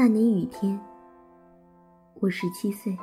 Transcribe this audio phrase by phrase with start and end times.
[0.00, 0.78] 那年雨天，
[2.20, 2.96] 我十七岁。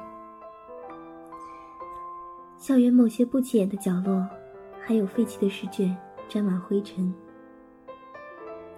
[2.58, 4.26] 校园某些不起眼的角落，
[4.80, 5.94] 还有废弃的试卷，
[6.30, 7.14] 沾满灰尘。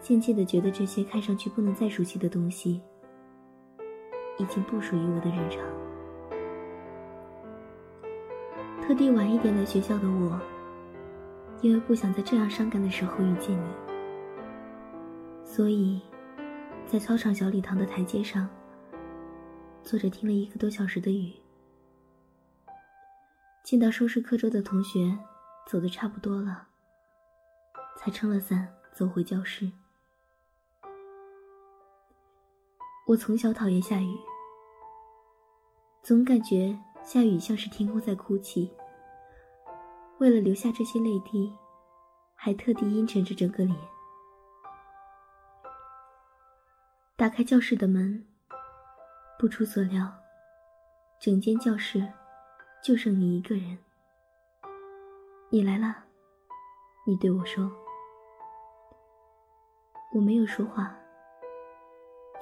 [0.01, 2.81] 渐渐的觉得这些看上去不能再熟悉的东西，
[4.39, 5.63] 已经不属于我的日常。
[8.81, 10.41] 特地晚一点来学校的我，
[11.61, 13.67] 因为不想在这样伤感的时候遇见你，
[15.43, 16.01] 所以。
[16.89, 18.47] 在操场小礼堂的台阶上，
[19.83, 21.33] 坐着听了一个多小时的雨。
[23.65, 25.19] 见到收拾课桌的同学
[25.69, 26.65] 走的差不多了，
[27.97, 29.69] 才撑了伞走回教室。
[33.05, 34.15] 我从小讨厌下雨，
[36.01, 38.71] 总感觉下雨像是天空在哭泣。
[40.19, 41.51] 为了留下这些泪滴，
[42.33, 43.77] 还特地阴沉着整个脸。
[47.17, 48.23] 打开教室的门，
[49.39, 50.07] 不出所料，
[51.19, 52.07] 整间教室
[52.83, 53.75] 就剩你一个人。
[55.49, 55.95] 你来了，
[57.07, 57.71] 你对我说。
[60.13, 60.95] 我没有说话，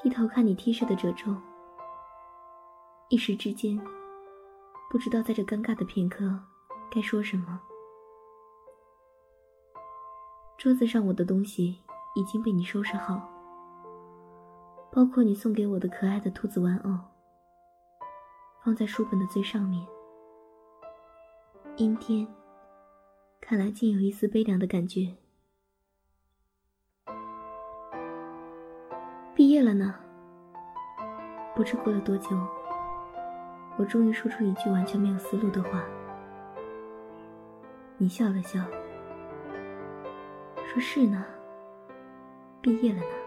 [0.03, 1.33] 低头看你 T 恤的褶皱，
[3.07, 3.81] 一时之间
[4.89, 6.37] 不知道在这尴尬的片刻
[6.91, 7.61] 该说什么。
[10.57, 11.79] 桌子上我的东西
[12.13, 13.34] 已经被你收拾好。
[14.95, 16.97] 包括你送给我的可爱的兔子玩偶，
[18.63, 19.85] 放在书本的最上面。
[21.75, 22.25] 阴天，
[23.41, 25.13] 看来竟有一丝悲凉的感觉。
[29.35, 29.93] 毕业了呢。
[31.53, 32.29] 不知过了多久，
[33.77, 35.83] 我终于说出一句完全没有思路的话。
[37.97, 38.61] 你笑了笑，
[40.65, 41.25] 说是呢。
[42.61, 43.24] 毕业了呢。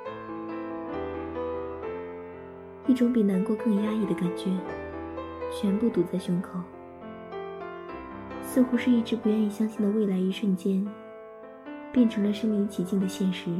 [2.88, 4.50] 一种比难过更压抑的感觉，
[5.52, 6.58] 全部堵在胸口，
[8.42, 10.84] 似乎是一直不愿意相信的未来，一瞬间
[11.92, 13.50] 变成了身临其境的现实。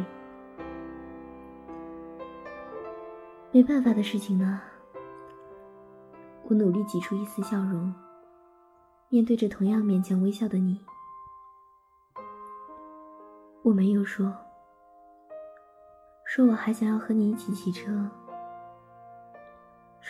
[3.52, 4.60] 没办法的事情呢。
[6.44, 7.94] 我努力挤出一丝笑容，
[9.10, 10.80] 面对着同样勉强微笑的你，
[13.62, 14.34] 我没有说，
[16.24, 18.10] 说我还想要和你一起骑车。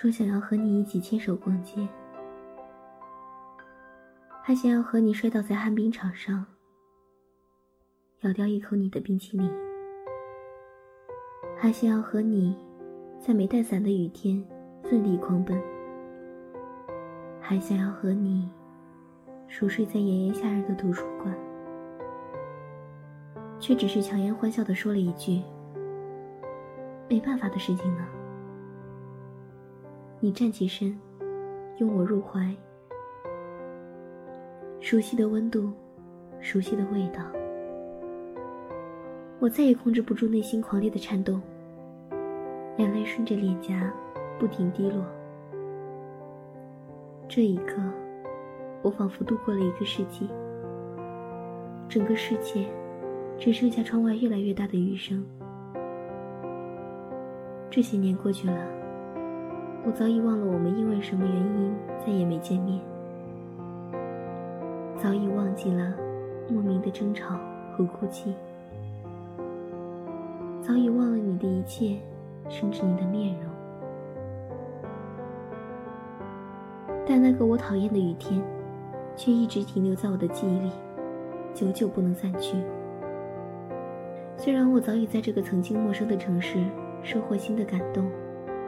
[0.00, 1.88] 说想要和你一起牵手逛街，
[4.40, 6.46] 还想要和你摔倒在旱冰场上，
[8.20, 9.50] 咬掉一口你的冰淇淋，
[11.56, 12.56] 还想要和你
[13.18, 14.40] 在没带伞的雨天
[14.84, 15.60] 奋力狂奔，
[17.40, 18.48] 还想要和你
[19.48, 21.36] 熟睡在炎炎夏日的图书馆，
[23.58, 25.42] 却只是强颜欢笑的说了一句
[27.10, 28.06] ：“没办法的事情呢。”
[30.20, 30.98] 你站起身，
[31.76, 32.52] 拥我入怀。
[34.80, 35.70] 熟悉的温度，
[36.40, 37.22] 熟悉的味道。
[39.38, 41.40] 我再也控制不住内心狂烈的颤动，
[42.78, 43.92] 眼泪顺着脸颊
[44.40, 45.04] 不停滴落。
[47.28, 47.80] 这一刻，
[48.82, 50.28] 我仿佛度过了一个世纪。
[51.88, 52.66] 整个世界，
[53.38, 55.24] 只剩下窗外越来越大的雨声。
[57.70, 58.78] 这些年过去了。
[59.88, 62.78] 我早已忘了我们因为什么原因再也没见面，
[64.98, 65.94] 早已忘记了
[66.46, 67.38] 莫名的争吵
[67.72, 68.34] 和哭泣，
[70.60, 71.96] 早已忘了你的一切，
[72.50, 73.50] 甚至你的面容。
[77.06, 78.42] 但那个我讨厌的雨天，
[79.16, 80.70] 却一直停留在我的记忆里，
[81.54, 82.58] 久久不能散去。
[84.36, 86.62] 虽然我早已在这个曾经陌生的城市
[87.02, 88.04] 收获新的感动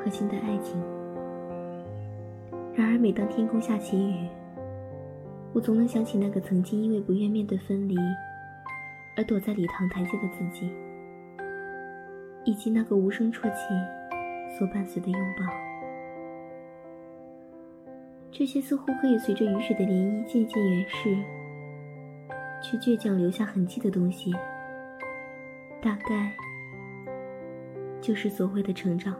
[0.03, 0.83] 和新的爱情。
[2.75, 4.29] 然而，每当天空下起雨，
[5.53, 7.97] 我总能想起那个曾经因为不愿面对分离
[9.17, 10.73] 而躲在礼堂台阶的自己，
[12.45, 13.75] 以及那个无声啜泣
[14.57, 15.45] 所伴随的拥抱。
[18.31, 21.17] 这些似乎可以随着雨水的涟漪渐渐远逝，
[22.63, 24.33] 却倔强留下痕迹的东西，
[25.83, 26.33] 大概
[28.01, 29.15] 就是所谓的成长。